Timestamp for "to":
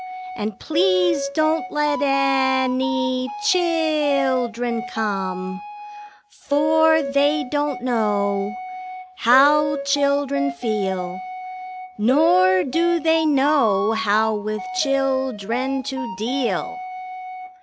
15.83-16.15